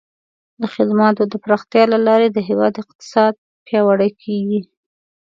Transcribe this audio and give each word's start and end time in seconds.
د 0.61 0.63
خدماتو 0.73 1.23
د 1.31 1.33
پراختیا 1.43 1.83
له 1.93 1.97
لارې 2.07 2.27
د 2.31 2.37
هیواد 2.47 2.73
اقتصاد 2.83 3.33
پیاوړی 3.65 4.09
کیږي. 4.23 4.61